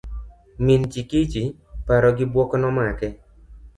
[0.69, 1.43] Min Chikichi
[1.91, 3.07] paro gi buok nomake.